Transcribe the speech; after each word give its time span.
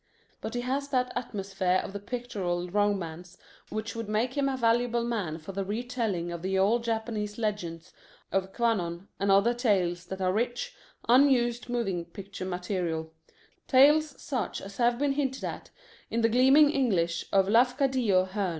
But 0.41 0.55
he 0.55 0.61
has 0.61 0.87
that 0.87 1.13
atmosphere 1.15 1.79
of 1.83 1.95
pictorial 2.07 2.67
romance 2.71 3.37
which 3.69 3.95
would 3.95 4.09
make 4.09 4.35
him 4.35 4.49
a 4.49 4.57
valuable 4.57 5.03
man 5.03 5.37
for 5.37 5.51
the 5.51 5.63
retelling 5.63 6.31
of 6.31 6.41
the 6.41 6.57
old 6.57 6.83
Japanese 6.85 7.37
legends 7.37 7.93
of 8.31 8.51
Kwannon 8.51 9.09
and 9.19 9.29
other 9.31 9.53
tales 9.53 10.07
that 10.07 10.19
are 10.19 10.33
rich, 10.33 10.73
unused 11.07 11.69
moving 11.69 12.05
picture 12.05 12.45
material, 12.45 13.13
tales 13.67 14.19
such 14.19 14.59
as 14.59 14.77
have 14.77 14.97
been 14.97 15.11
hinted 15.11 15.43
at 15.43 15.69
in 16.09 16.21
the 16.21 16.29
gleaming 16.29 16.71
English 16.71 17.25
of 17.31 17.47
Lafcadio 17.47 18.25
Hearn. 18.25 18.49